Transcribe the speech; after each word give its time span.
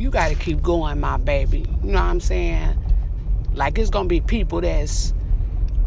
you 0.00 0.08
got 0.10 0.30
to 0.30 0.34
keep 0.34 0.62
going, 0.62 0.98
my 0.98 1.18
baby. 1.18 1.66
You 1.82 1.92
know 1.92 1.98
what 1.98 2.04
I'm 2.04 2.20
saying? 2.20 2.76
Like 3.52 3.78
it's 3.78 3.90
gonna 3.90 4.08
be 4.08 4.20
people 4.20 4.62
that's 4.62 5.12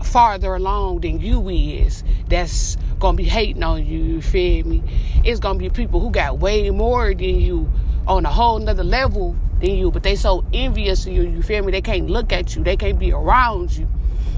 farther 0.03 0.53
along 0.53 0.99
than 0.99 1.19
you 1.19 1.49
is 1.49 2.03
that's 2.27 2.77
gonna 2.99 3.17
be 3.17 3.23
hating 3.23 3.63
on 3.63 3.85
you, 3.85 3.99
you 3.99 4.21
feel 4.21 4.67
me? 4.67 4.83
It's 5.23 5.39
gonna 5.39 5.57
be 5.57 5.69
people 5.69 5.99
who 5.99 6.11
got 6.11 6.39
way 6.39 6.69
more 6.69 7.07
than 7.07 7.39
you 7.39 7.71
on 8.05 8.25
a 8.25 8.29
whole 8.29 8.59
nother 8.59 8.83
level 8.83 9.35
than 9.61 9.71
you, 9.71 9.89
but 9.89 10.03
they 10.03 10.15
so 10.15 10.43
envious 10.53 11.07
of 11.07 11.13
you, 11.13 11.23
you 11.23 11.41
feel 11.41 11.63
me? 11.63 11.71
They 11.71 11.81
can't 11.81 12.09
look 12.09 12.31
at 12.31 12.55
you, 12.55 12.63
they 12.63 12.77
can't 12.77 12.99
be 12.99 13.13
around 13.13 13.75
you. 13.75 13.87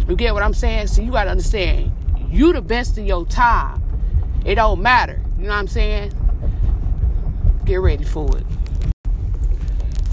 You 0.08 0.16
get 0.16 0.34
what 0.34 0.44
I'm 0.44 0.54
saying? 0.54 0.88
So 0.88 1.02
you 1.02 1.12
gotta 1.12 1.32
understand, 1.32 1.92
you 2.30 2.54
the 2.54 2.62
best 2.62 2.98
of 2.98 3.06
your 3.06 3.26
time. 3.26 3.82
It 4.46 4.56
don't 4.56 4.82
matter. 4.82 5.20
You 5.38 5.44
know 5.44 5.50
what 5.50 5.56
I'm 5.56 5.68
saying? 5.68 6.14
Get 7.66 7.78
ready 7.78 8.06
for 8.06 8.38
it. 8.38 8.46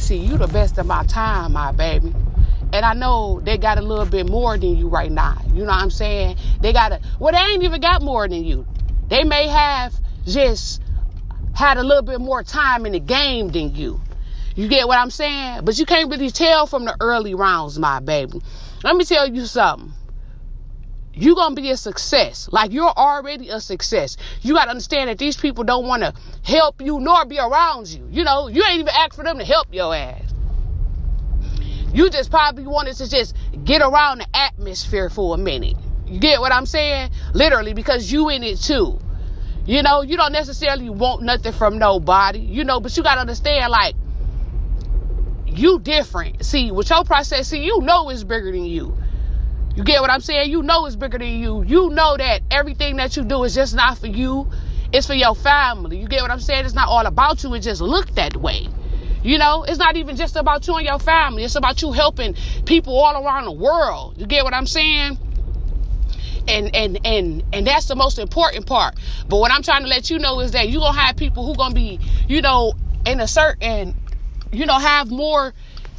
See, 0.02 0.16
you 0.16 0.36
the 0.36 0.48
best 0.48 0.78
of 0.78 0.86
my 0.86 1.04
time, 1.04 1.52
my 1.52 1.70
baby. 1.70 2.12
And 2.72 2.84
I 2.84 2.92
know 2.92 3.40
they 3.44 3.56
got 3.56 3.78
a 3.78 3.82
little 3.82 4.04
bit 4.04 4.28
more 4.28 4.58
than 4.58 4.76
you 4.76 4.88
right 4.88 5.12
now. 5.12 5.40
You 5.54 5.60
know 5.60 5.66
what 5.66 5.80
I'm 5.80 5.90
saying? 5.90 6.38
They 6.60 6.72
got 6.72 6.90
a, 6.90 7.00
well, 7.20 7.32
they 7.32 7.38
ain't 7.38 7.62
even 7.62 7.80
got 7.80 8.02
more 8.02 8.26
than 8.26 8.44
you. 8.44 8.66
They 9.06 9.22
may 9.22 9.46
have 9.46 9.94
just 10.26 10.82
had 11.54 11.76
a 11.76 11.84
little 11.84 12.02
bit 12.02 12.20
more 12.20 12.42
time 12.42 12.84
in 12.84 12.92
the 12.92 12.98
game 12.98 13.50
than 13.50 13.76
you. 13.76 14.00
You 14.56 14.66
get 14.66 14.88
what 14.88 14.98
I'm 14.98 15.10
saying? 15.10 15.64
But 15.64 15.78
you 15.78 15.86
can't 15.86 16.10
really 16.10 16.30
tell 16.30 16.66
from 16.66 16.84
the 16.84 16.96
early 17.00 17.34
rounds, 17.34 17.78
my 17.78 18.00
baby. 18.00 18.42
Let 18.82 18.96
me 18.96 19.04
tell 19.04 19.28
you 19.28 19.46
something. 19.46 19.92
You're 21.14 21.36
to 21.36 21.54
be 21.54 21.70
a 21.70 21.76
success. 21.76 22.48
Like 22.52 22.72
you're 22.72 22.90
already 22.90 23.50
a 23.50 23.60
success. 23.60 24.16
You 24.40 24.54
got 24.54 24.64
to 24.64 24.70
understand 24.70 25.10
that 25.10 25.18
these 25.18 25.36
people 25.36 25.64
don't 25.64 25.86
want 25.86 26.02
to 26.02 26.14
help 26.42 26.80
you 26.80 27.00
nor 27.00 27.24
be 27.26 27.38
around 27.38 27.88
you. 27.88 28.06
You 28.10 28.24
know, 28.24 28.48
you 28.48 28.62
ain't 28.64 28.80
even 28.80 28.88
ask 28.88 29.14
for 29.14 29.24
them 29.24 29.38
to 29.38 29.44
help 29.44 29.72
your 29.72 29.94
ass. 29.94 30.32
You 31.92 32.08
just 32.08 32.30
probably 32.30 32.66
wanted 32.66 32.96
to 32.96 33.10
just 33.10 33.36
get 33.64 33.82
around 33.82 34.18
the 34.18 34.26
atmosphere 34.34 35.10
for 35.10 35.34
a 35.34 35.38
minute. 35.38 35.76
You 36.06 36.18
get 36.18 36.40
what 36.40 36.52
I'm 36.52 36.66
saying? 36.66 37.10
Literally, 37.34 37.74
because 37.74 38.10
you 38.10 38.30
in 38.30 38.42
it 38.42 38.58
too. 38.58 38.98
You 39.66 39.82
know, 39.82 40.02
you 40.02 40.16
don't 40.16 40.32
necessarily 40.32 40.88
want 40.90 41.22
nothing 41.22 41.52
from 41.52 41.78
nobody, 41.78 42.40
you 42.40 42.64
know, 42.64 42.80
but 42.80 42.96
you 42.96 43.02
gotta 43.02 43.20
understand, 43.20 43.70
like, 43.70 43.94
you 45.46 45.78
different. 45.78 46.44
See, 46.44 46.72
with 46.72 46.90
your 46.90 47.04
process, 47.04 47.48
see, 47.48 47.64
you 47.64 47.80
know 47.82 48.08
it's 48.08 48.24
bigger 48.24 48.50
than 48.50 48.64
you. 48.64 48.96
You 49.74 49.84
get 49.84 50.02
what 50.02 50.10
I'm 50.10 50.20
saying? 50.20 50.50
You 50.50 50.62
know 50.62 50.84
it's 50.84 50.96
bigger 50.96 51.18
than 51.18 51.28
you. 51.28 51.62
You 51.62 51.88
know 51.90 52.16
that 52.18 52.42
everything 52.50 52.96
that 52.96 53.16
you 53.16 53.24
do 53.24 53.42
is 53.44 53.54
just 53.54 53.74
not 53.74 53.96
for 53.96 54.06
you. 54.06 54.50
It's 54.92 55.06
for 55.06 55.14
your 55.14 55.34
family. 55.34 55.96
You 55.96 56.08
get 56.08 56.20
what 56.20 56.30
I'm 56.30 56.40
saying? 56.40 56.66
It's 56.66 56.74
not 56.74 56.88
all 56.88 57.06
about 57.06 57.42
you. 57.42 57.54
It 57.54 57.60
just 57.60 57.80
look 57.80 58.14
that 58.14 58.36
way. 58.36 58.68
You 59.22 59.38
know, 59.38 59.62
it's 59.62 59.78
not 59.78 59.96
even 59.96 60.16
just 60.16 60.36
about 60.36 60.66
you 60.66 60.76
and 60.76 60.86
your 60.86 60.98
family. 60.98 61.44
It's 61.44 61.54
about 61.54 61.80
you 61.80 61.92
helping 61.92 62.34
people 62.66 62.94
all 62.98 63.24
around 63.24 63.44
the 63.44 63.52
world. 63.52 64.18
You 64.18 64.26
get 64.26 64.44
what 64.44 64.52
I'm 64.52 64.66
saying? 64.66 65.16
And 66.48 66.74
and 66.74 66.98
and 67.06 67.42
and 67.52 67.66
that's 67.66 67.86
the 67.86 67.96
most 67.96 68.18
important 68.18 68.66
part. 68.66 68.96
But 69.28 69.38
what 69.38 69.52
I'm 69.52 69.62
trying 69.62 69.82
to 69.82 69.88
let 69.88 70.10
you 70.10 70.18
know 70.18 70.40
is 70.40 70.52
that 70.52 70.68
you're 70.68 70.80
gonna 70.80 70.98
have 70.98 71.16
people 71.16 71.46
who 71.46 71.54
gonna 71.54 71.74
be, 71.74 71.98
you 72.28 72.42
know, 72.42 72.74
in 73.06 73.20
a 73.20 73.28
certain, 73.28 73.94
you 74.50 74.66
know, 74.66 74.78
have 74.78 75.10
more 75.10 75.54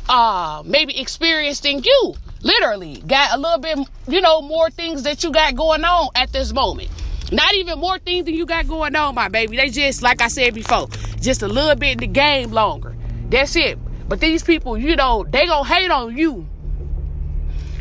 uh 0.10 0.62
maybe 0.66 1.00
experience 1.00 1.62
than 1.62 1.82
you. 1.82 2.14
Literally, 2.44 3.02
got 3.08 3.33
a 3.33 3.39
little 3.39 3.58
bit, 3.58 3.80
you 4.08 4.22
know, 4.22 4.41
more 4.41 4.69
things 4.69 5.03
that 5.03 5.23
you 5.23 5.31
got 5.31 5.55
going 5.55 5.83
on 5.83 6.09
at 6.16 6.31
this 6.33 6.53
moment. 6.53 6.89
Not 7.31 7.53
even 7.55 7.80
more 7.80 7.97
things 7.97 8.25
than 8.25 8.36
you 8.36 8.45
got 8.45 8.67
going 8.67 8.95
on, 8.95 9.16
my 9.16 9.30
baby. 9.30 9.55
They 9.55 9.69
just, 9.69 10.02
like 10.02 10.22
I 10.22 10.27
said 10.27 10.53
before, 10.53 10.88
just 11.21 11.41
a 11.41 11.47
little 11.47 11.75
bit 11.75 11.94
in 11.94 11.97
the 11.99 12.08
game 12.08 12.52
longer. 12.52 12.95
That's 13.30 13.55
it. 13.55 13.80
But 14.09 14.19
these 14.19 14.44
people, 14.44 14.77
you 14.77 14.95
know, 14.97 15.25
they 15.27 15.47
gonna 15.47 15.67
hate 15.67 15.89
on 15.89 16.17
you. 16.17 16.47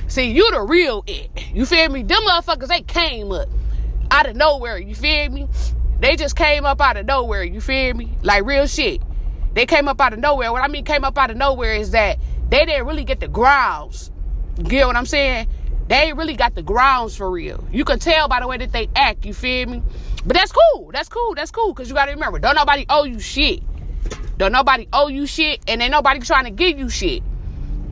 See, 0.06 0.30
you 0.30 0.48
the 0.52 0.62
real 0.62 1.02
it. 1.06 1.30
You 1.52 1.66
feel 1.66 1.88
me? 1.88 2.04
Them 2.04 2.22
motherfuckers, 2.22 2.68
they 2.68 2.82
came 2.82 3.32
up 3.32 3.48
out 4.12 4.28
of 4.28 4.36
nowhere. 4.36 4.78
You 4.78 4.94
feel 4.94 5.30
me? 5.30 5.48
They 5.98 6.14
just 6.14 6.36
came 6.36 6.64
up 6.64 6.80
out 6.80 6.96
of 6.96 7.06
nowhere. 7.06 7.42
You 7.42 7.60
feel 7.60 7.94
me? 7.94 8.16
Like 8.22 8.44
real 8.44 8.66
shit. 8.68 9.02
They 9.54 9.66
came 9.66 9.88
up 9.88 10.00
out 10.00 10.12
of 10.12 10.20
nowhere. 10.20 10.52
What 10.52 10.62
I 10.62 10.68
mean 10.68 10.84
came 10.84 11.04
up 11.04 11.18
out 11.18 11.30
of 11.30 11.36
nowhere 11.36 11.74
is 11.74 11.90
that 11.90 12.18
they 12.48 12.64
didn't 12.64 12.86
really 12.86 13.04
get 13.04 13.18
the 13.18 13.28
grounds. 13.28 14.11
Get 14.62 14.86
what 14.86 14.96
I'm 14.96 15.06
saying? 15.06 15.48
They 15.88 16.12
really 16.12 16.36
got 16.36 16.54
the 16.54 16.62
grounds 16.62 17.16
for 17.16 17.30
real. 17.30 17.64
You 17.72 17.84
can 17.84 17.98
tell 17.98 18.28
by 18.28 18.40
the 18.40 18.46
way 18.46 18.58
that 18.58 18.72
they 18.72 18.88
act, 18.94 19.24
you 19.24 19.34
feel 19.34 19.68
me? 19.68 19.82
But 20.24 20.36
that's 20.36 20.52
cool. 20.52 20.90
That's 20.92 21.08
cool. 21.08 21.34
That's 21.34 21.50
cool. 21.50 21.74
Cause 21.74 21.88
you 21.88 21.94
gotta 21.94 22.12
remember, 22.12 22.38
don't 22.38 22.54
nobody 22.54 22.86
owe 22.88 23.04
you 23.04 23.18
shit. 23.18 23.62
Don't 24.38 24.52
nobody 24.52 24.88
owe 24.92 25.08
you 25.08 25.26
shit 25.26 25.60
and 25.68 25.82
ain't 25.82 25.90
nobody 25.90 26.20
trying 26.20 26.44
to 26.44 26.50
give 26.50 26.78
you 26.78 26.88
shit. 26.88 27.22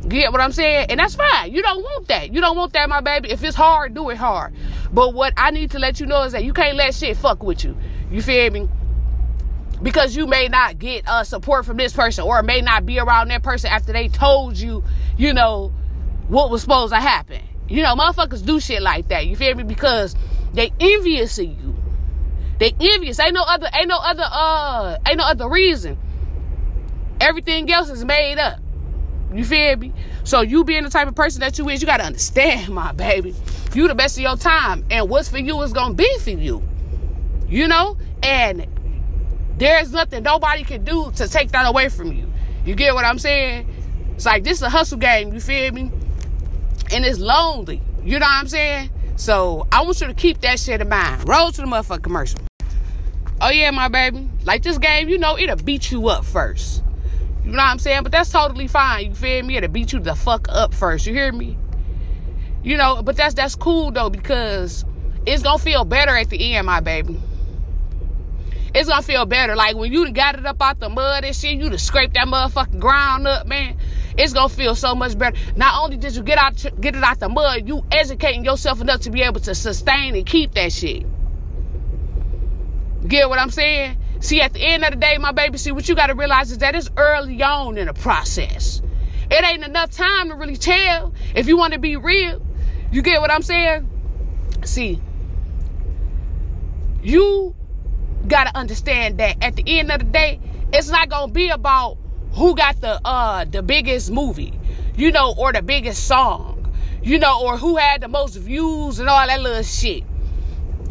Get 0.09 0.33
what 0.33 0.41
I'm 0.41 0.53
saying? 0.53 0.87
And 0.89 0.99
that's 0.99 1.15
fine. 1.15 1.53
You 1.53 1.63
don't 1.63 1.83
want 1.83 2.09
that. 2.09 2.33
You 2.33 2.41
don't 2.41 2.57
want 2.57 2.73
that, 2.73 2.89
my 2.89 3.01
baby. 3.01 3.31
If 3.31 3.45
it's 3.45 3.57
hard, 3.57 3.95
do 3.95 4.09
it 4.11 4.17
hard. 4.17 4.55
But 4.93 5.15
what 5.15 5.35
I 5.37 5.51
need 5.51 5.73
to 5.73 5.79
let 5.79 6.01
you 6.01 6.07
know 6.07 6.23
is 6.23 6.33
that 6.33 6.43
you 6.43 6.53
can't 6.53 6.77
let 6.77 6.95
shit 6.95 7.17
fuck 7.17 7.43
with 7.43 7.65
you. 7.65 7.77
You 8.11 8.23
feel 8.23 8.51
me? 8.51 8.69
Because 9.83 10.17
you 10.17 10.27
may 10.27 10.49
not 10.49 10.79
get 10.79 11.07
uh, 11.09 11.25
support 11.25 11.67
from 11.67 11.77
this 11.77 11.93
person 11.93 12.25
or 12.25 12.43
may 12.43 12.61
not 12.61 12.87
be 12.87 12.99
around 12.99 13.29
that 13.29 13.43
person 13.43 13.71
after 13.71 13.93
they 13.93 14.09
told 14.09 14.57
you, 14.57 14.83
you 15.17 15.33
know, 15.33 15.73
what 16.31 16.49
was 16.49 16.63
supposed 16.63 16.93
to 16.93 17.01
happen. 17.01 17.43
You 17.69 17.83
know, 17.83 17.95
motherfuckers 17.95 18.45
do 18.45 18.61
shit 18.61 18.83
like 18.83 19.09
that. 19.09 19.27
You 19.27 19.37
feel 19.37 19.55
me? 19.55 19.65
Because 19.65 20.15
they 20.55 20.73
envious 20.81 21.39
of 21.39 21.47
you. 21.47 21.77
They 22.59 22.75
envious. 22.79 23.19
Ain't 23.19 23.35
no 23.35 23.43
other, 23.43 23.69
ain't 23.75 23.89
no 23.89 23.99
other, 23.99 24.25
uh, 24.25 24.97
ain't 25.07 25.19
no 25.19 25.25
other 25.25 25.49
reason. 25.49 25.99
Everything 27.21 27.71
else 27.71 27.91
is 27.91 28.05
made 28.05 28.39
up. 28.39 28.59
You 29.33 29.45
feel 29.45 29.77
me? 29.77 29.93
So 30.25 30.41
you 30.41 30.65
being 30.65 30.85
the 30.85 30.91
type 30.91 31.09
of 31.09 31.15
person 31.15 31.41
that 31.41 31.59
you 31.59 31.69
is, 31.69 31.81
you 31.81 31.87
gotta 31.87 32.05
understand, 32.05 32.69
my 32.75 32.93
baby. 32.93 33.35
You 33.75 33.89
the 33.89 33.95
best 33.95 34.17
of 34.17 34.23
your 34.23 34.37
time. 34.37 34.85
And 34.91 35.09
what's 35.09 35.29
for 35.29 35.39
you 35.39 35.61
is 35.63 35.73
gonna 35.73 35.95
be 35.95 36.19
for 36.19 36.31
you. 36.31 36.63
You 37.49 37.67
know? 37.67 37.97
And 38.23 38.67
there's 39.59 39.93
nothing 39.93 40.23
nobody 40.23 40.63
can 40.63 40.85
do 40.85 41.11
to 41.17 41.29
take 41.29 41.51
that 41.53 41.67
away 41.67 41.89
from 41.89 42.13
you. 42.13 42.31
You 42.65 42.75
get 42.75 42.95
what 42.95 43.05
I'm 43.05 43.19
saying? 43.19 43.69
It's 44.15 44.27
like 44.27 44.45
this 44.45 44.59
is 44.59 44.63
a 44.63 44.71
hustle 44.71 44.99
game, 44.99 45.33
you 45.33 45.41
feel 45.41 45.73
me? 45.73 45.91
And 46.93 47.05
it's 47.05 47.19
lonely. 47.19 47.83
You 48.03 48.19
know 48.19 48.27
what 48.27 48.35
I'm 48.35 48.49
saying? 48.49 48.91
So 49.17 49.67
I 49.71 49.83
want 49.83 50.01
you 50.01 50.07
to 50.07 50.15
keep 50.15 50.41
that 50.41 50.59
shit 50.59 50.81
in 50.81 50.89
mind. 50.89 51.29
Roll 51.29 51.53
to 51.53 51.61
the 51.61 51.67
motherfucking 51.67 52.03
commercial. 52.03 52.41
Oh 53.41 53.51
yeah, 53.51 53.71
my 53.71 53.89
baby. 53.89 54.29
Like 54.45 54.63
this 54.63 54.79
game, 54.79 55.09
you 55.09 55.19
know, 55.19 55.39
it'll 55.39 55.57
beat 55.57 55.91
you 55.91 56.09
up 56.09 56.25
first. 56.25 56.83
You 57.45 57.53
know 57.53 57.59
what 57.59 57.65
I'm 57.65 57.79
saying? 57.79 58.03
But 58.03 58.13
that's 58.13 58.31
totally 58.31 58.67
fine. 58.67 59.07
You 59.07 59.15
feel 59.15 59.45
me? 59.45 59.57
It'll 59.57 59.71
beat 59.71 59.93
you 59.93 60.01
the 60.01 60.15
fuck 60.15 60.47
up 60.49 60.75
first. 60.75 61.07
You 61.07 61.15
hear 61.15 61.33
me? 61.33 61.57
You 62.63 62.77
know, 62.77 63.03
but 63.03 63.17
that's 63.17 63.35
that's 63.35 63.55
cool 63.55 63.91
though 63.91 64.11
because 64.11 64.85
it's 65.27 65.43
gonna 65.43 65.59
feel 65.59 65.85
better 65.85 66.17
at 66.17 66.29
the 66.29 66.55
end, 66.55 66.67
my 66.67 66.81
baby. 66.81 67.21
It's 68.75 68.89
gonna 68.89 69.03
feel 69.03 69.27
better. 69.27 69.57
Like 69.57 69.77
when 69.77 69.93
you 69.93 70.11
got 70.13 70.39
it 70.39 70.47
up 70.47 70.61
out 70.61 70.79
the 70.79 70.89
mud 70.89 71.25
and 71.25 71.35
shit, 71.35 71.59
you 71.59 71.71
to 71.71 71.79
scrape 71.79 72.13
that 72.15 72.27
motherfucking 72.27 72.79
ground 72.79 73.27
up, 73.27 73.47
man. 73.47 73.79
It's 74.19 74.33
gonna 74.33 74.49
feel 74.49 74.75
so 74.75 74.95
much 74.95 75.17
better. 75.19 75.37
Not 75.57 75.83
only 75.83 75.97
did 75.97 76.15
you 76.15 76.23
get 76.23 76.39
out 76.39 76.65
get 76.81 76.97
it 76.97 77.03
out 77.03 77.21
the 77.21 77.29
mud, 77.29 77.69
you 77.69 77.85
educating 77.93 78.45
yourself 78.45 78.81
enough 78.81 79.01
to 79.03 79.11
be 79.11 79.23
able 79.23 79.41
to 79.41 79.55
sustain 79.55 80.15
and 80.15 80.27
keep 80.27 80.55
that 80.55 80.73
shit. 80.73 81.07
Get 83.07 83.29
what 83.29 83.39
I'm 83.39 83.51
saying? 83.51 83.97
See, 84.21 84.41
at 84.43 84.53
the 84.53 84.61
end 84.61 84.85
of 84.85 84.91
the 84.91 84.97
day, 84.97 85.17
my 85.17 85.33
baby, 85.33 85.57
see, 85.57 85.73
what 85.73 85.89
you 85.89 85.95
got 85.95 86.09
to 86.09 86.15
realize 86.15 86.53
is 86.53 86.59
that 86.59 86.75
it's 86.75 86.91
early 86.97 87.43
on 87.43 87.79
in 87.79 87.87
the 87.87 87.95
process. 87.95 88.83
It 89.31 89.45
ain't 89.45 89.65
enough 89.65 89.91
time 89.91 90.29
to 90.29 90.35
really 90.35 90.57
tell 90.57 91.15
if 91.35 91.47
you 91.49 91.57
want 91.57 91.73
to 91.73 91.79
be 91.79 91.97
real. 91.97 92.43
You 92.93 93.01
get 93.01 93.21
what 93.21 93.31
I'm 93.31 93.43
saying? 93.43 93.89
See, 94.65 95.01
you 97.03 97.55
got 98.27 98.45
to 98.49 98.57
understand 98.57 99.19
that 99.19 99.43
at 99.43 99.57
the 99.57 99.63
end 99.67 99.91
of 99.91 100.01
the 100.01 100.05
day, 100.07 100.41
it's 100.73 100.91
not 100.91 101.09
going 101.09 101.29
to 101.29 101.33
be 101.33 101.49
about 101.49 101.97
who 102.33 102.55
got 102.55 102.81
the 102.81 103.01
uh 103.05 103.45
the 103.45 103.63
biggest 103.63 104.11
movie, 104.11 104.59
you 104.97 105.13
know, 105.13 105.35
or 105.37 105.53
the 105.53 105.63
biggest 105.63 106.07
song, 106.07 106.73
you 107.03 107.19
know, 107.19 107.43
or 107.43 107.57
who 107.57 107.77
had 107.77 108.01
the 108.01 108.09
most 108.09 108.37
views 108.37 108.99
and 108.99 109.09
all 109.09 109.27
that 109.27 109.41
little 109.41 109.63
shit. 109.63 110.05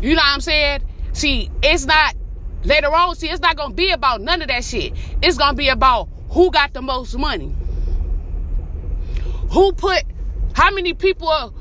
You 0.01 0.15
know 0.15 0.21
what 0.21 0.33
I'm 0.33 0.41
saying? 0.41 0.81
See, 1.13 1.49
it's 1.61 1.85
not 1.85 2.15
Later 2.63 2.93
on, 2.93 3.15
see, 3.15 3.29
it's 3.29 3.41
not 3.41 3.55
gonna 3.55 3.73
be 3.73 3.91
about 3.91 4.21
none 4.21 4.41
of 4.41 4.49
that 4.49 4.63
shit. 4.65 4.93
It's 5.21 5.37
gonna 5.37 5.55
be 5.55 5.69
about 5.69 6.09
who 6.29 6.51
got 6.51 6.73
the 6.73 6.81
most 6.81 7.17
money. 7.17 7.55
Who 9.51 9.71
put 9.71 10.03
how 10.53 10.71
many 10.71 10.93
people 10.93 11.53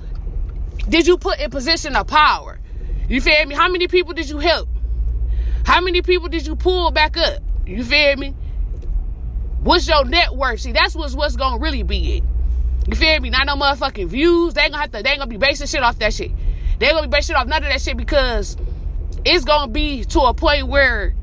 did 0.88 1.06
you 1.06 1.16
put 1.16 1.38
in 1.38 1.50
position 1.50 1.94
of 1.94 2.08
power? 2.08 2.58
You 3.08 3.20
feel 3.20 3.46
me? 3.46 3.54
How 3.54 3.68
many 3.68 3.86
people 3.86 4.12
did 4.12 4.28
you 4.28 4.38
help? 4.38 4.68
How 5.64 5.80
many 5.80 6.02
people 6.02 6.28
did 6.28 6.46
you 6.46 6.56
pull 6.56 6.90
back 6.90 7.16
up? 7.16 7.42
You 7.64 7.84
feel 7.84 8.16
me? 8.16 8.34
What's 9.68 9.86
your 9.86 10.06
net 10.06 10.34
worth? 10.34 10.60
See, 10.60 10.72
that's 10.72 10.94
what's 10.94 11.14
what's 11.14 11.36
gonna 11.36 11.58
really 11.58 11.82
be 11.82 12.16
it. 12.16 12.24
You 12.86 12.96
feel 12.96 13.20
me? 13.20 13.28
Not 13.28 13.44
no 13.44 13.54
motherfucking 13.54 14.06
views. 14.06 14.54
They 14.54 14.62
ain't 14.62 14.70
gonna 14.70 14.80
have 14.80 14.92
to. 14.92 15.02
They 15.02 15.10
ain't 15.10 15.18
gonna 15.18 15.28
be 15.28 15.36
basing 15.36 15.66
shit 15.66 15.82
off 15.82 15.98
that 15.98 16.14
shit. 16.14 16.30
They 16.78 16.86
ain't 16.86 16.94
gonna 16.94 17.06
be 17.06 17.14
basing 17.14 17.34
shit 17.34 17.36
off 17.36 17.46
none 17.48 17.62
of 17.62 17.68
that 17.68 17.82
shit 17.82 17.98
because 17.98 18.56
it's 19.26 19.44
gonna 19.44 19.70
be 19.70 20.04
to 20.06 20.20
a 20.20 20.32
point 20.32 20.68
where 20.68 21.14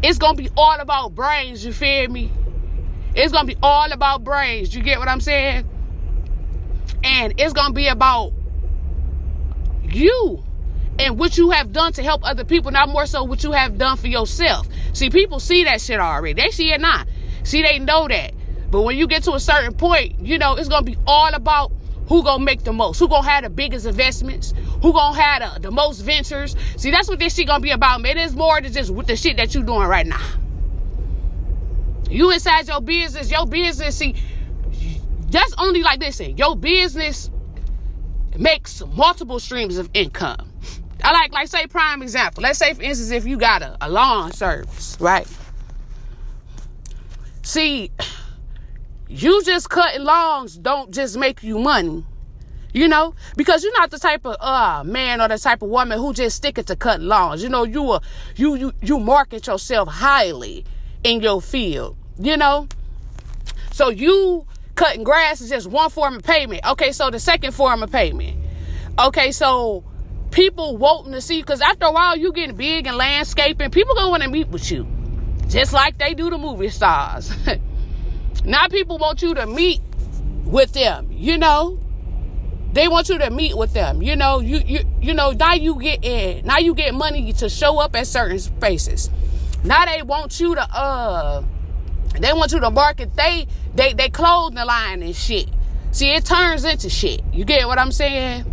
it's 0.00 0.16
gonna 0.16 0.36
be 0.36 0.48
all 0.56 0.78
about 0.78 1.16
brains, 1.16 1.64
you 1.64 1.72
feel 1.72 2.08
me? 2.08 2.30
It's 3.16 3.32
gonna 3.32 3.48
be 3.48 3.56
all 3.60 3.90
about 3.90 4.22
brains. 4.22 4.72
You 4.72 4.80
get 4.80 5.00
what 5.00 5.08
I'm 5.08 5.20
saying? 5.20 5.68
And 7.02 7.34
it's 7.36 7.52
gonna 7.52 7.74
be 7.74 7.88
about 7.88 8.32
you 9.82 10.40
and 11.00 11.18
what 11.18 11.36
you 11.36 11.50
have 11.50 11.72
done 11.72 11.92
to 11.94 12.02
help 12.04 12.24
other 12.24 12.44
people, 12.44 12.70
not 12.70 12.88
more 12.88 13.06
so 13.06 13.24
what 13.24 13.42
you 13.42 13.50
have 13.50 13.76
done 13.76 13.96
for 13.96 14.06
yourself. 14.06 14.68
See, 14.92 15.10
people 15.10 15.40
see 15.40 15.64
that 15.64 15.80
shit 15.80 15.98
already. 15.98 16.40
They 16.40 16.50
see 16.50 16.72
it 16.72 16.80
not. 16.80 17.08
See, 17.46 17.62
they 17.62 17.78
know 17.78 18.08
that. 18.08 18.34
But 18.72 18.82
when 18.82 18.98
you 18.98 19.06
get 19.06 19.22
to 19.22 19.32
a 19.34 19.40
certain 19.40 19.72
point, 19.72 20.18
you 20.20 20.36
know, 20.36 20.56
it's 20.56 20.68
gonna 20.68 20.84
be 20.84 20.96
all 21.06 21.32
about 21.32 21.72
who 22.08 22.24
gonna 22.24 22.44
make 22.44 22.64
the 22.64 22.72
most, 22.72 22.98
who 22.98 23.08
gonna 23.08 23.26
have 23.26 23.44
the 23.44 23.50
biggest 23.50 23.86
investments, 23.86 24.52
who 24.82 24.92
gonna 24.92 25.20
have 25.20 25.54
the, 25.54 25.60
the 25.60 25.70
most 25.70 26.00
ventures. 26.00 26.56
See, 26.76 26.90
that's 26.90 27.08
what 27.08 27.20
this 27.20 27.36
shit 27.36 27.46
gonna 27.46 27.60
be 27.60 27.70
about, 27.70 28.00
man. 28.00 28.18
It's 28.18 28.34
more 28.34 28.60
than 28.60 28.72
just 28.72 28.90
with 28.90 29.06
the 29.06 29.14
shit 29.14 29.36
that 29.36 29.54
you 29.54 29.62
doing 29.62 29.86
right 29.86 30.06
now. 30.06 30.20
You 32.10 32.32
inside 32.32 32.66
your 32.66 32.80
business, 32.80 33.30
your 33.30 33.46
business, 33.46 33.96
see, 33.96 34.16
that's 35.28 35.54
only 35.58 35.84
like 35.84 36.00
this. 36.00 36.20
Your 36.20 36.56
business 36.56 37.30
makes 38.36 38.82
multiple 38.94 39.38
streams 39.38 39.78
of 39.78 39.88
income. 39.94 40.52
I 41.04 41.12
like, 41.12 41.32
like 41.32 41.46
say, 41.46 41.68
prime 41.68 42.02
example. 42.02 42.42
Let's 42.42 42.58
say, 42.58 42.74
for 42.74 42.82
instance, 42.82 43.12
if 43.12 43.24
you 43.24 43.38
got 43.38 43.62
a, 43.62 43.76
a 43.80 43.88
lawn 43.88 44.32
service, 44.32 44.96
right? 44.98 45.26
See, 47.46 47.92
you 49.06 49.40
just 49.44 49.70
cutting 49.70 50.02
lawns 50.02 50.58
don't 50.58 50.92
just 50.92 51.16
make 51.16 51.44
you 51.44 51.60
money. 51.60 52.04
You 52.72 52.88
know, 52.88 53.14
because 53.36 53.62
you're 53.62 53.72
not 53.78 53.92
the 53.92 54.00
type 54.00 54.26
of 54.26 54.34
uh 54.40 54.82
man 54.84 55.20
or 55.20 55.28
the 55.28 55.38
type 55.38 55.62
of 55.62 55.68
woman 55.68 55.96
who 55.96 56.12
just 56.12 56.38
stick 56.38 56.58
it 56.58 56.66
to 56.66 56.74
cut 56.74 57.00
lawns. 57.00 57.44
You 57.44 57.48
know, 57.48 57.62
you 57.62 57.88
are 57.92 58.00
you 58.34 58.56
you 58.56 58.72
you 58.82 58.98
market 58.98 59.46
yourself 59.46 59.88
highly 59.88 60.64
in 61.04 61.20
your 61.20 61.40
field. 61.40 61.96
You 62.18 62.36
know, 62.36 62.66
so 63.70 63.90
you 63.90 64.44
cutting 64.74 65.04
grass 65.04 65.40
is 65.40 65.48
just 65.48 65.68
one 65.68 65.88
form 65.88 66.16
of 66.16 66.24
payment. 66.24 66.66
Okay, 66.66 66.90
so 66.90 67.10
the 67.10 67.20
second 67.20 67.52
form 67.52 67.84
of 67.84 67.92
payment. 67.92 68.36
Okay, 68.98 69.30
so 69.30 69.84
people 70.32 70.76
wanting 70.76 71.12
to 71.12 71.20
see 71.20 71.42
because 71.42 71.60
after 71.60 71.86
a 71.86 71.92
while 71.92 72.16
you 72.16 72.32
getting 72.32 72.56
big 72.56 72.88
and 72.88 72.96
landscaping, 72.96 73.70
people 73.70 73.94
gonna 73.94 74.10
want 74.10 74.24
to 74.24 74.28
meet 74.28 74.48
with 74.48 74.68
you, 74.68 74.84
just 75.48 75.72
like 75.72 75.98
they 75.98 76.14
do 76.14 76.30
the 76.30 76.38
movie 76.38 76.68
stars. 76.68 77.32
now 78.44 78.68
people 78.68 78.98
want 78.98 79.22
you 79.22 79.34
to 79.34 79.46
meet 79.46 79.80
with 80.44 80.72
them. 80.72 81.08
You 81.10 81.38
know, 81.38 81.78
they 82.72 82.88
want 82.88 83.08
you 83.08 83.18
to 83.18 83.30
meet 83.30 83.56
with 83.56 83.72
them. 83.72 84.02
You 84.02 84.16
know, 84.16 84.40
you 84.40 84.58
you 84.58 84.80
you 85.00 85.14
know 85.14 85.30
now 85.32 85.54
you 85.54 85.80
get 85.80 86.04
in 86.04 86.44
now 86.44 86.58
you 86.58 86.74
get 86.74 86.94
money 86.94 87.32
to 87.34 87.48
show 87.48 87.78
up 87.78 87.96
at 87.96 88.06
certain 88.06 88.38
spaces. 88.38 89.10
Now 89.64 89.84
they 89.86 90.02
want 90.02 90.40
you 90.40 90.54
to 90.54 90.62
uh 90.62 91.42
they 92.20 92.32
want 92.32 92.52
you 92.52 92.60
to 92.60 92.70
market 92.70 93.14
they 93.16 93.46
they 93.74 93.92
they 93.92 94.08
clothing 94.08 94.64
line 94.64 95.02
and 95.02 95.14
shit. 95.14 95.48
See, 95.92 96.10
it 96.10 96.24
turns 96.24 96.64
into 96.64 96.90
shit. 96.90 97.22
You 97.32 97.44
get 97.44 97.66
what 97.66 97.78
I'm 97.78 97.92
saying? 97.92 98.44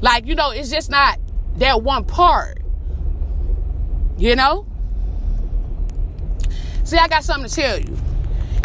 Like, 0.00 0.26
you 0.26 0.34
know, 0.34 0.50
it's 0.50 0.70
just 0.70 0.90
not 0.90 1.18
that 1.56 1.82
one 1.82 2.04
part. 2.04 2.60
You 4.16 4.36
know? 4.36 4.67
See, 6.88 6.96
I 6.96 7.06
got 7.06 7.22
something 7.22 7.50
to 7.50 7.54
tell 7.54 7.78
you. 7.78 7.94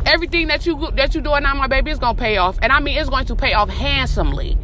Everything 0.05 0.47
that 0.47 0.65
you 0.65 0.89
that 0.95 1.13
you 1.13 1.19
doing 1.19 1.43
now, 1.43 1.55
my 1.55 1.67
baby, 1.67 1.91
is 1.91 1.99
gonna 1.99 2.17
pay 2.17 2.37
off. 2.37 2.57
And 2.61 2.71
I 2.71 2.79
mean 2.79 2.97
it's 2.97 3.09
going 3.09 3.25
to 3.25 3.35
pay 3.35 3.51
off 3.51 3.67
handsomely. 3.67 4.57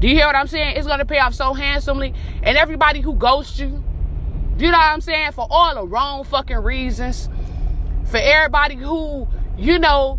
Do 0.00 0.08
you 0.08 0.16
hear 0.16 0.26
what 0.26 0.34
I'm 0.34 0.48
saying? 0.48 0.76
It's 0.76 0.88
gonna 0.88 1.04
pay 1.04 1.20
off 1.20 1.32
so 1.32 1.54
handsomely. 1.54 2.12
And 2.42 2.58
everybody 2.58 3.02
who 3.02 3.14
ghosts 3.14 3.60
you, 3.60 3.84
you 4.58 4.68
know 4.68 4.78
what 4.78 4.92
I'm 4.92 5.00
saying? 5.00 5.30
For 5.30 5.46
all 5.48 5.76
the 5.76 5.86
wrong 5.86 6.24
fucking 6.24 6.56
reasons. 6.56 7.28
For 8.06 8.16
everybody 8.16 8.74
who, 8.74 9.28
you 9.56 9.78
know, 9.78 10.18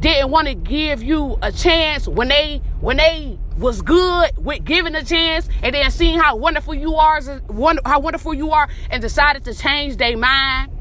didn't 0.00 0.32
want 0.32 0.48
to 0.48 0.56
give 0.56 1.00
you 1.00 1.38
a 1.40 1.52
chance 1.52 2.08
when 2.08 2.26
they 2.26 2.60
when 2.80 2.96
they 2.96 3.38
was 3.58 3.80
good 3.80 4.32
with 4.44 4.64
giving 4.64 4.96
a 4.96 5.04
chance 5.04 5.48
and 5.62 5.72
then 5.72 5.88
seeing 5.92 6.18
how 6.18 6.34
wonderful 6.34 6.74
you 6.74 6.96
are 6.96 7.20
how 7.84 8.00
wonderful 8.00 8.34
you 8.34 8.50
are 8.50 8.68
and 8.90 9.02
decided 9.02 9.44
to 9.44 9.54
change 9.54 9.98
their 9.98 10.16
mind 10.16 10.72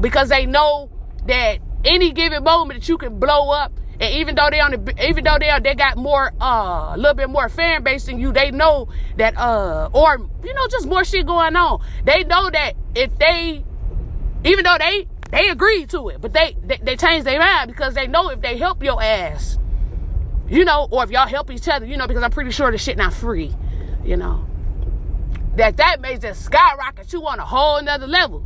because 0.00 0.28
they 0.28 0.46
know 0.46 0.90
that 1.26 1.58
any 1.84 2.12
given 2.12 2.42
moment 2.42 2.80
that 2.80 2.88
you 2.88 2.98
can 2.98 3.18
blow 3.18 3.50
up 3.50 3.72
and 4.00 4.14
even 4.14 4.34
though 4.34 4.48
they 4.50 4.60
on 4.60 4.72
the, 4.72 5.06
even 5.06 5.24
though 5.24 5.36
they 5.38 5.50
are, 5.50 5.60
they 5.60 5.74
got 5.74 5.96
more, 5.96 6.32
uh, 6.40 6.92
a 6.94 6.96
little 6.96 7.14
bit 7.14 7.30
more 7.30 7.48
fan 7.48 7.82
base 7.82 8.06
than 8.06 8.18
you, 8.18 8.32
they 8.32 8.50
know 8.50 8.88
that, 9.16 9.36
uh, 9.38 9.88
or, 9.92 10.18
you 10.42 10.54
know, 10.54 10.66
just 10.68 10.86
more 10.86 11.04
shit 11.04 11.26
going 11.26 11.54
on. 11.54 11.82
They 12.04 12.24
know 12.24 12.50
that 12.50 12.74
if 12.94 13.16
they, 13.18 13.64
even 14.44 14.64
though 14.64 14.76
they, 14.78 15.06
they 15.30 15.48
agreed 15.48 15.90
to 15.90 16.08
it, 16.08 16.20
but 16.20 16.32
they, 16.32 16.56
they, 16.64 16.78
they 16.82 16.96
changed 16.96 17.26
their 17.26 17.38
mind 17.38 17.68
because 17.68 17.94
they 17.94 18.06
know 18.06 18.30
if 18.30 18.40
they 18.40 18.56
help 18.58 18.82
your 18.82 19.00
ass, 19.00 19.58
you 20.48 20.64
know, 20.64 20.88
or 20.90 21.04
if 21.04 21.10
y'all 21.10 21.28
help 21.28 21.50
each 21.50 21.68
other, 21.68 21.86
you 21.86 21.96
know, 21.96 22.06
because 22.06 22.22
I'm 22.22 22.30
pretty 22.30 22.50
sure 22.50 22.70
the 22.70 22.78
shit 22.78 22.96
not 22.96 23.14
free, 23.14 23.54
you 24.04 24.16
know, 24.16 24.44
that 25.56 25.76
that 25.76 26.00
may 26.00 26.18
just 26.18 26.42
skyrocket 26.44 27.12
you 27.12 27.26
on 27.26 27.38
a 27.38 27.44
whole 27.44 27.80
nother 27.80 28.08
level. 28.08 28.44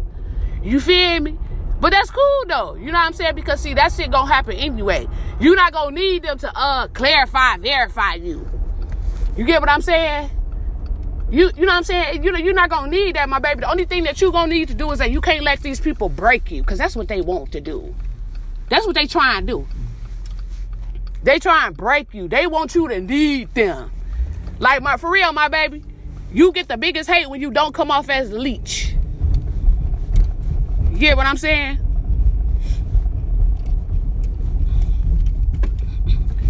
You 0.68 0.80
feel 0.80 1.20
me? 1.20 1.38
But 1.80 1.92
that's 1.92 2.10
cool 2.10 2.44
though. 2.46 2.74
You 2.74 2.86
know 2.86 2.98
what 2.98 3.06
I'm 3.06 3.12
saying? 3.14 3.34
Because 3.34 3.60
see, 3.60 3.72
that 3.72 3.90
shit 3.92 4.10
gonna 4.10 4.30
happen 4.30 4.54
anyway. 4.54 5.08
You're 5.40 5.56
not 5.56 5.72
gonna 5.72 5.92
need 5.92 6.24
them 6.24 6.36
to 6.38 6.52
uh 6.54 6.88
clarify, 6.88 7.56
verify 7.56 8.14
you. 8.14 8.46
You 9.34 9.46
get 9.46 9.60
what 9.60 9.70
I'm 9.70 9.80
saying? 9.80 10.30
You 11.30 11.50
you 11.56 11.62
know 11.62 11.68
what 11.68 11.76
I'm 11.76 11.84
saying? 11.84 12.22
You 12.22 12.32
know, 12.32 12.38
you're 12.38 12.52
not 12.52 12.68
gonna 12.68 12.90
need 12.90 13.16
that, 13.16 13.28
my 13.30 13.38
baby. 13.38 13.60
The 13.60 13.70
only 13.70 13.86
thing 13.86 14.02
that 14.02 14.20
you 14.20 14.30
gonna 14.30 14.52
need 14.52 14.68
to 14.68 14.74
do 14.74 14.90
is 14.90 14.98
that 14.98 15.10
you 15.10 15.22
can't 15.22 15.42
let 15.42 15.60
these 15.60 15.80
people 15.80 16.10
break 16.10 16.50
you, 16.50 16.60
because 16.62 16.78
that's 16.78 16.96
what 16.96 17.08
they 17.08 17.22
want 17.22 17.52
to 17.52 17.62
do. 17.62 17.94
That's 18.68 18.86
what 18.86 18.94
they 18.94 19.06
try 19.06 19.38
and 19.38 19.46
do. 19.46 19.66
They 21.22 21.38
try 21.38 21.66
and 21.66 21.74
break 21.74 22.12
you. 22.12 22.28
They 22.28 22.46
want 22.46 22.74
you 22.74 22.88
to 22.88 23.00
need 23.00 23.54
them. 23.54 23.90
Like 24.58 24.82
my 24.82 24.98
for 24.98 25.10
real, 25.10 25.32
my 25.32 25.48
baby. 25.48 25.82
You 26.30 26.52
get 26.52 26.68
the 26.68 26.76
biggest 26.76 27.08
hate 27.08 27.30
when 27.30 27.40
you 27.40 27.50
don't 27.50 27.72
come 27.72 27.90
off 27.90 28.10
as 28.10 28.30
leech. 28.32 28.96
You 30.98 31.02
get 31.02 31.16
what 31.16 31.26
I'm 31.26 31.36
saying? 31.36 31.78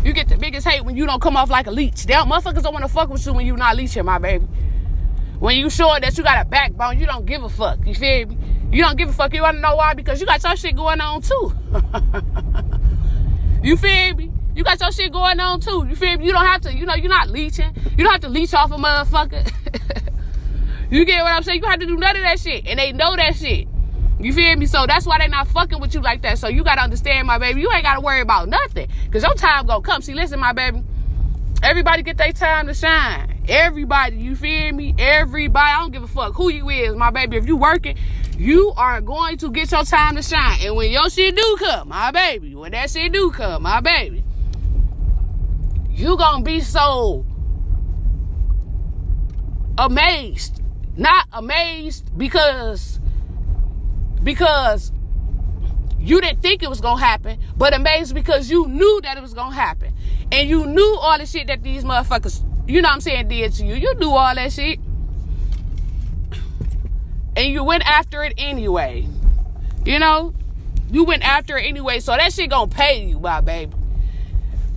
You 0.02 0.14
get 0.14 0.28
the 0.30 0.38
biggest 0.38 0.66
hate 0.66 0.86
when 0.86 0.96
you 0.96 1.04
don't 1.04 1.20
come 1.20 1.36
off 1.36 1.50
like 1.50 1.66
a 1.66 1.70
leech. 1.70 2.06
Them 2.06 2.30
motherfuckers 2.30 2.62
don't 2.62 2.72
want 2.72 2.86
to 2.86 2.88
fuck 2.88 3.10
with 3.10 3.26
you 3.26 3.34
when 3.34 3.44
you 3.44 3.58
not 3.58 3.76
leeching, 3.76 4.06
my 4.06 4.16
baby. 4.16 4.46
When 5.38 5.58
you 5.58 5.68
show 5.68 5.94
that 6.00 6.16
you 6.16 6.24
got 6.24 6.40
a 6.40 6.48
backbone, 6.48 6.98
you 6.98 7.04
don't 7.04 7.26
give 7.26 7.42
a 7.42 7.50
fuck. 7.50 7.86
You 7.86 7.94
feel 7.94 8.26
me? 8.26 8.38
You 8.72 8.84
don't 8.84 8.96
give 8.96 9.10
a 9.10 9.12
fuck. 9.12 9.34
You 9.34 9.42
wanna 9.42 9.60
know 9.60 9.76
why? 9.76 9.92
Because 9.92 10.18
you 10.18 10.24
got 10.24 10.42
your 10.42 10.56
shit 10.56 10.74
going 10.74 11.02
on 11.02 11.20
too. 11.20 11.52
you 13.62 13.76
feel 13.76 14.14
me? 14.14 14.32
You 14.55 14.64
got 14.64 14.81
your 14.81 14.93
shit 14.93 15.12
going 15.12 15.38
on 15.40 15.60
too. 15.60 15.86
You 15.86 15.94
feel 15.94 16.17
me? 16.17 16.24
You 16.24 16.32
don't 16.32 16.46
have 16.46 16.62
to, 16.62 16.74
you 16.74 16.86
know, 16.86 16.94
you're 16.94 17.10
not 17.10 17.28
leeching. 17.28 17.74
You 17.98 18.05
don't 18.05 18.12
have 18.12 18.22
to 18.22 18.31
leech 18.31 18.55
off 18.55 18.70
a 18.70 18.76
motherfucker. 18.76 19.52
you 20.90 21.05
get 21.05 21.22
what 21.22 21.32
I'm 21.32 21.43
saying? 21.43 21.60
You 21.62 21.69
have 21.69 21.81
to 21.81 21.86
do 21.86 21.98
none 21.98 22.17
of 22.17 22.22
that 22.22 22.40
shit. 22.40 22.67
And 22.67 22.78
they 22.78 22.93
know 22.93 23.14
that 23.14 23.36
shit. 23.36 23.69
You 24.20 24.32
feel 24.32 24.56
me? 24.56 24.67
So 24.67 24.84
that's 24.87 25.06
why 25.06 25.19
they 25.19 25.29
not 25.29 25.46
fucking 25.48 25.81
with 25.81 25.94
you 25.94 26.01
like 26.01 26.22
that. 26.22 26.39
So 26.39 26.48
you 26.48 26.65
gotta 26.65 26.82
understand, 26.82 27.27
my 27.27 27.39
baby. 27.39 27.60
You 27.60 27.70
ain't 27.72 27.84
gotta 27.84 28.01
worry 28.01 28.20
about 28.20 28.48
nothing. 28.48 28.89
Cause 29.13 29.22
your 29.22 29.34
time 29.34 29.67
gonna 29.67 29.81
come. 29.81 30.03
See, 30.03 30.15
listen, 30.15 30.41
my 30.41 30.53
baby. 30.53 30.82
Everybody 31.63 32.03
get 32.03 32.17
their 32.19 32.32
time 32.32 32.67
to 32.69 32.75
shine. 32.75 33.43
Everybody, 33.48 34.17
you 34.17 34.37
feel 34.37 34.72
me? 34.72 34.94
Everybody, 34.98 35.70
I 35.70 35.81
don't 35.81 35.91
give 35.91 36.03
a 36.03 36.08
fuck 36.08 36.34
who 36.34 36.51
you 36.51 36.69
is, 36.69 36.94
my 36.94 37.10
baby. 37.10 37.37
If 37.37 37.46
you 37.46 37.56
working, 37.56 37.96
you 38.37 38.72
are 38.77 39.01
going 39.01 39.39
to 39.39 39.51
get 39.51 39.72
your 39.72 39.84
time 39.84 40.17
to 40.17 40.22
shine. 40.22 40.58
And 40.63 40.77
when 40.77 40.91
your 40.91 41.10
shit 41.10 41.34
do 41.34 41.56
come, 41.58 41.89
my 41.89 42.10
baby, 42.10 42.55
when 42.55 42.72
that 42.72 42.91
shit 42.91 43.13
do 43.13 43.31
come, 43.31 43.63
my 43.63 43.81
baby, 43.81 44.22
you 45.91 46.17
gonna 46.17 46.44
be 46.44 46.60
so 46.60 47.25
amazed. 49.77 50.63
Not 50.96 51.27
amazed 51.32 52.17
because 52.17 53.01
because 54.29 54.93
you 55.99 56.20
didn't 56.20 56.43
think 56.43 56.63
it 56.63 56.69
was 56.69 56.82
gonna 56.82 57.01
happen, 57.01 57.39
but 57.56 57.73
amazed 57.73 58.15
because 58.15 58.51
you 58.51 58.69
knew 58.69 59.01
that 59.03 59.17
it 59.17 59.23
was 59.23 59.32
gonna 59.32 59.55
happen. 59.55 59.94
And 60.31 60.47
you 60.47 60.67
knew 60.67 60.97
all 61.01 61.17
the 61.17 61.25
shit 61.25 61.47
that 61.47 61.63
these 61.63 61.82
motherfuckers, 61.82 62.44
you 62.69 62.82
know 62.82 62.89
what 62.89 62.97
I'm 62.97 63.01
saying, 63.01 63.29
did 63.29 63.55
to 63.55 63.65
you. 63.65 63.75
You 63.77 63.94
knew 63.94 64.11
all 64.11 64.35
that 64.35 64.53
shit. 64.53 64.81
And 67.37 67.51
you 67.51 67.65
went 67.65 67.89
after 67.89 68.23
it 68.23 68.35
anyway. 68.37 69.08
You 69.87 69.99
know? 69.99 70.35
You 70.91 71.05
went 71.05 71.23
after 71.23 71.56
it 71.56 71.65
anyway. 71.65 71.99
So 72.01 72.15
that 72.15 72.31
shit 72.35 72.51
gonna 72.51 72.70
pay 72.70 73.06
you, 73.06 73.19
my 73.20 73.41
baby. 73.41 73.73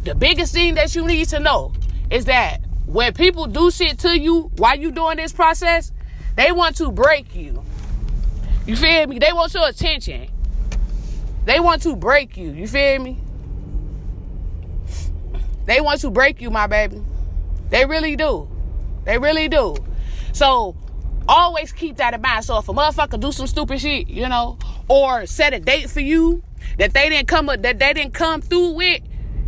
The 0.06 0.16
biggest 0.16 0.54
thing 0.54 0.76
that 0.76 0.96
you 0.96 1.06
need 1.06 1.28
to 1.28 1.42
know 1.42 1.74
is 2.10 2.24
that 2.24 2.62
when 2.86 3.14
people 3.14 3.48
do 3.48 3.70
shit 3.70 4.00
to 4.00 4.18
you 4.18 4.50
while 4.56 4.80
you 4.80 4.92
doing 4.92 5.18
this 5.18 5.34
process, 5.34 5.92
they 6.38 6.54
want 6.54 6.78
to 6.78 6.90
break 6.90 7.36
you. 7.36 7.62
You 8.66 8.76
feel 8.76 9.08
me? 9.08 9.20
They 9.20 9.34
want 9.34 9.54
your 9.54 9.68
attention. 9.68 10.30
They 11.46 11.60
want 11.60 11.82
to 11.84 11.96
break 11.96 12.38
you. 12.38 12.52
You 12.52 12.68
feel 12.68 13.00
me? 13.00 13.18
They 15.66 15.82
want 15.82 16.02
to 16.02 16.10
break 16.12 16.42
you, 16.42 16.50
my 16.50 16.68
baby. 16.68 17.02
They 17.70 17.86
really 17.86 18.16
do. 18.16 18.48
They 19.06 19.18
really 19.18 19.48
do. 19.48 19.76
So 20.34 20.76
always 21.28 21.72
keep 21.72 21.98
that 21.98 22.14
in 22.14 22.22
mind. 22.22 22.46
So 22.46 22.58
if 22.58 22.70
a 22.70 22.74
motherfucker 22.74 23.20
do 23.20 23.32
some 23.32 23.48
stupid 23.48 23.80
shit, 23.80 24.08
you 24.08 24.28
know, 24.28 24.58
or 24.88 25.26
set 25.26 25.54
a 25.54 25.60
date 25.60 25.90
for 25.90 26.02
you 26.02 26.44
that 26.78 26.94
they 26.94 27.10
didn't 27.10 27.28
come 27.28 27.50
up 27.50 27.62
that 27.64 27.80
they 27.80 27.94
didn't 27.94 28.14
come 28.14 28.42
through 28.42 28.72
with, 28.74 29.02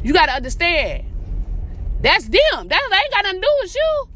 you 0.03 0.13
gotta 0.13 0.32
understand. 0.32 1.05
That's 2.01 2.25
them. 2.25 2.67
That 2.67 3.01
ain't 3.03 3.13
got 3.13 3.24
nothing 3.24 3.41
to 3.41 3.48
do 3.48 3.53
with 3.62 3.75
you. 3.75 4.08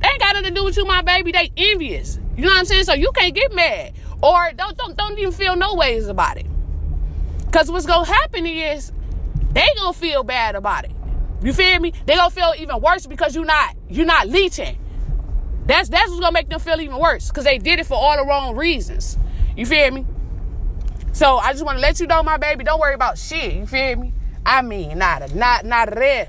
They 0.00 0.08
ain't 0.08 0.20
got 0.20 0.34
nothing 0.36 0.54
to 0.54 0.60
do 0.60 0.64
with 0.64 0.76
you, 0.76 0.84
my 0.84 1.02
baby. 1.02 1.32
They 1.32 1.50
envious. 1.56 2.18
You 2.38 2.44
know 2.44 2.50
what 2.50 2.58
I'm 2.58 2.64
saying? 2.66 2.84
So 2.84 2.94
you 2.94 3.10
can't 3.16 3.34
get 3.34 3.52
mad. 3.52 3.94
Or 4.22 4.52
don't 4.54 4.78
don't 4.78 4.96
don't 4.96 5.18
even 5.18 5.32
feel 5.32 5.56
no 5.56 5.74
ways 5.74 6.06
about 6.06 6.36
it. 6.36 6.46
Cause 7.50 7.68
what's 7.68 7.84
gonna 7.84 8.06
happen 8.06 8.46
is 8.46 8.92
they 9.52 9.66
gonna 9.76 9.92
feel 9.92 10.22
bad 10.22 10.54
about 10.54 10.84
it. 10.84 10.92
You 11.42 11.52
feel 11.52 11.80
me? 11.80 11.92
They 12.06 12.14
gonna 12.14 12.30
feel 12.30 12.54
even 12.56 12.80
worse 12.80 13.06
because 13.06 13.34
you're 13.34 13.44
not 13.44 13.74
you're 13.88 14.06
not 14.06 14.28
leeching. 14.28 14.78
That's 15.66 15.88
that's 15.88 16.10
what's 16.10 16.20
gonna 16.20 16.32
make 16.32 16.48
them 16.48 16.60
feel 16.60 16.80
even 16.80 16.98
worse 16.98 17.26
because 17.26 17.42
they 17.42 17.58
did 17.58 17.80
it 17.80 17.86
for 17.86 17.94
all 17.94 18.16
the 18.16 18.24
wrong 18.24 18.54
reasons. 18.54 19.18
You 19.56 19.66
feel 19.66 19.90
me? 19.90 20.06
So 21.12 21.38
I 21.38 21.50
just 21.50 21.64
want 21.64 21.78
to 21.78 21.82
let 21.82 21.98
you 21.98 22.06
know, 22.06 22.22
my 22.22 22.36
baby, 22.36 22.62
don't 22.62 22.78
worry 22.78 22.94
about 22.94 23.18
shit. 23.18 23.54
You 23.54 23.66
feel 23.66 23.96
me? 23.96 24.14
I 24.46 24.62
mean, 24.62 24.98
nada, 24.98 25.34
not 25.34 25.64
not 25.64 25.96
real. 25.98 26.28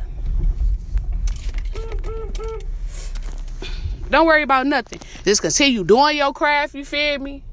Don't 4.09 4.25
worry 4.25 4.43
about 4.43 4.67
nothing. 4.67 4.99
Just 5.23 5.41
continue 5.41 5.83
doing 5.83 6.17
your 6.17 6.33
craft. 6.33 6.75
You 6.75 6.85
feel 6.85 7.19
me? 7.19 7.43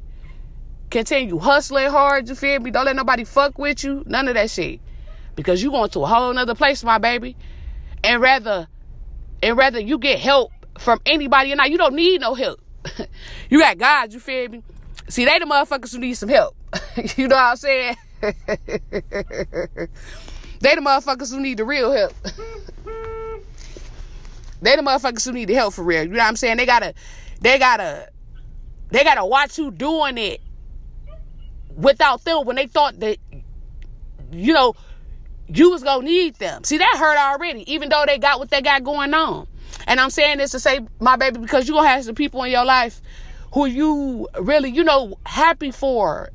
Continue 0.90 1.38
hustling 1.38 1.90
hard. 1.90 2.28
You 2.28 2.34
feel 2.34 2.60
me? 2.60 2.70
Don't 2.70 2.86
let 2.86 2.96
nobody 2.96 3.24
fuck 3.24 3.58
with 3.58 3.84
you. 3.84 4.02
None 4.06 4.28
of 4.28 4.34
that 4.34 4.50
shit. 4.50 4.80
Because 5.34 5.62
you 5.62 5.70
going 5.70 5.90
to 5.90 6.00
a 6.00 6.06
whole 6.06 6.32
nother 6.32 6.54
place, 6.54 6.82
my 6.82 6.98
baby. 6.98 7.36
And 8.02 8.22
rather, 8.22 8.68
and 9.42 9.56
rather 9.56 9.80
you 9.80 9.98
get 9.98 10.18
help 10.18 10.52
from 10.78 11.00
anybody 11.04 11.52
or 11.52 11.56
not. 11.56 11.70
You 11.70 11.78
don't 11.78 11.94
need 11.94 12.20
no 12.20 12.34
help. 12.34 12.60
you 13.50 13.58
got 13.58 13.78
God, 13.78 14.12
you 14.12 14.20
feel 14.20 14.48
me? 14.48 14.62
See, 15.08 15.24
they 15.24 15.38
the 15.38 15.44
motherfuckers 15.44 15.92
who 15.92 15.98
need 15.98 16.14
some 16.14 16.28
help. 16.28 16.56
you 17.16 17.28
know 17.28 17.36
what 17.36 17.44
I'm 17.44 17.56
saying? 17.56 17.96
they 18.20 18.28
the 20.74 20.80
motherfuckers 20.80 21.30
who 21.30 21.40
need 21.40 21.58
the 21.58 21.64
real 21.64 21.92
help. 21.92 22.14
They 24.62 24.76
the 24.76 24.82
motherfuckers 24.82 25.24
who 25.24 25.32
need 25.32 25.48
the 25.48 25.54
help 25.54 25.74
for 25.74 25.84
real. 25.84 26.02
You 26.02 26.10
know 26.10 26.18
what 26.18 26.28
I'm 26.28 26.36
saying? 26.36 26.56
They 26.56 26.66
gotta, 26.66 26.94
they 27.40 27.58
gotta, 27.58 28.08
they 28.90 29.04
gotta 29.04 29.24
watch 29.24 29.58
you 29.58 29.70
doing 29.70 30.18
it 30.18 30.40
without 31.76 32.24
them 32.24 32.44
when 32.44 32.56
they 32.56 32.66
thought 32.66 32.98
that, 33.00 33.18
you 34.32 34.52
know, 34.52 34.74
you 35.48 35.70
was 35.70 35.82
gonna 35.82 36.04
need 36.04 36.36
them. 36.36 36.64
See, 36.64 36.78
that 36.78 36.96
hurt 36.98 37.18
already, 37.18 37.70
even 37.72 37.88
though 37.88 38.04
they 38.06 38.18
got 38.18 38.38
what 38.38 38.50
they 38.50 38.62
got 38.62 38.82
going 38.82 39.14
on. 39.14 39.46
And 39.86 40.00
I'm 40.00 40.10
saying 40.10 40.38
this 40.38 40.50
to 40.52 40.60
say, 40.60 40.80
my 41.00 41.16
baby, 41.16 41.38
because 41.38 41.68
you're 41.68 41.76
gonna 41.76 41.88
have 41.88 42.04
some 42.04 42.14
people 42.14 42.42
in 42.42 42.50
your 42.50 42.64
life 42.64 43.00
who 43.52 43.66
you 43.66 44.28
really, 44.40 44.70
you 44.70 44.82
know, 44.82 45.18
happy 45.24 45.70
for, 45.70 46.30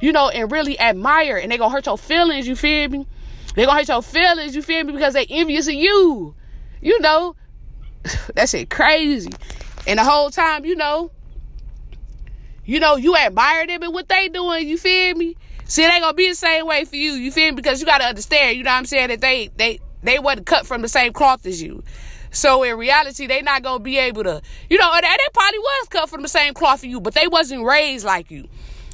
you 0.00 0.12
know, 0.12 0.28
and 0.28 0.52
really 0.52 0.78
admire, 0.78 1.36
and 1.36 1.50
they 1.50 1.58
gonna 1.58 1.72
hurt 1.72 1.86
your 1.86 1.98
feelings, 1.98 2.46
you 2.46 2.54
feel 2.54 2.88
me? 2.88 3.06
They 3.54 3.64
gonna 3.64 3.78
hurt 3.78 3.88
your 3.88 4.02
feelings, 4.02 4.54
you 4.54 4.62
feel 4.62 4.84
me? 4.84 4.92
Because 4.92 5.14
they 5.14 5.26
envious 5.28 5.66
of 5.66 5.74
you. 5.74 6.34
You 6.80 7.00
know, 7.00 7.36
that 8.34 8.48
shit 8.48 8.70
crazy. 8.70 9.30
And 9.86 9.98
the 9.98 10.04
whole 10.04 10.30
time, 10.30 10.64
you 10.64 10.76
know, 10.76 11.10
you 12.64 12.80
know, 12.80 12.96
you 12.96 13.16
admire 13.16 13.66
them 13.66 13.82
and 13.82 13.92
what 13.92 14.08
they 14.08 14.28
doing, 14.28 14.68
you 14.68 14.78
feel 14.78 15.16
me? 15.16 15.36
See, 15.64 15.82
they 15.82 16.00
gonna 16.00 16.14
be 16.14 16.28
the 16.28 16.34
same 16.34 16.66
way 16.66 16.84
for 16.84 16.96
you, 16.96 17.12
you 17.12 17.32
feel 17.32 17.50
me? 17.50 17.56
Because 17.56 17.80
you 17.80 17.86
gotta 17.86 18.04
understand, 18.04 18.56
you 18.56 18.64
know 18.64 18.70
what 18.70 18.78
I'm 18.78 18.84
saying, 18.84 19.08
that 19.08 19.20
they 19.20 19.50
they 19.56 19.80
they 20.02 20.18
wasn't 20.18 20.46
cut 20.46 20.66
from 20.66 20.82
the 20.82 20.88
same 20.88 21.12
cloth 21.12 21.46
as 21.46 21.62
you. 21.62 21.82
So 22.30 22.62
in 22.62 22.76
reality, 22.78 23.26
they 23.26 23.42
not 23.42 23.62
gonna 23.62 23.82
be 23.82 23.98
able 23.98 24.24
to, 24.24 24.40
you 24.70 24.78
know, 24.78 24.92
they, 24.94 25.00
they 25.00 25.16
probably 25.34 25.58
was 25.58 25.88
cut 25.88 26.08
from 26.08 26.22
the 26.22 26.28
same 26.28 26.54
cloth 26.54 26.80
for 26.80 26.86
you, 26.86 27.00
but 27.00 27.14
they 27.14 27.28
wasn't 27.28 27.64
raised 27.64 28.04
like 28.04 28.30
you. 28.30 28.48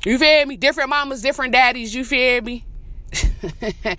You 0.04 0.18
feel 0.18 0.46
me? 0.46 0.56
Different 0.56 0.90
mamas, 0.90 1.22
different 1.22 1.52
daddies, 1.52 1.94
you 1.94 2.04
feel 2.04 2.42
me? 2.42 2.64